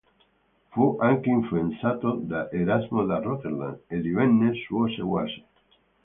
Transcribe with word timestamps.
Fu 0.69 0.97
anche 0.99 1.29
influenzato 1.29 2.13
da 2.13 2.49
Erasmo 2.49 3.05
da 3.05 3.19
Rotterdam 3.19 3.77
e 3.85 4.01
divenne 4.01 4.53
suo 4.67 4.87
seguace. 4.89 5.43